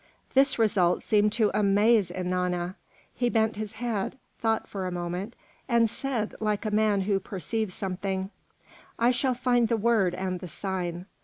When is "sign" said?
10.47-11.05